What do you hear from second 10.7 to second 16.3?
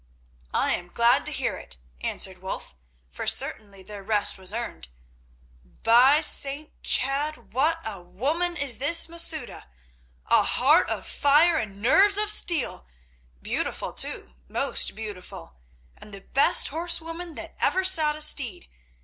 of fire and nerves of steel! Beautiful, too—most beautiful; and the